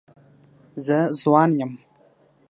زه 0.85 0.97
ځوان 1.21 1.49
یم. 1.59 1.71